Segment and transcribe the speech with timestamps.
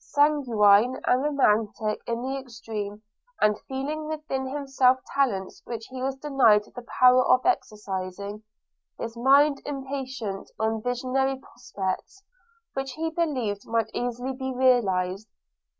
[0.03, 3.03] Sanguine and romantic in the extreme,
[3.39, 8.41] and feeling within himself talents which he was denied the power of exercising,
[8.99, 12.23] his mind expatiated on visionary prospects,
[12.73, 15.27] which he believed might easily be realized.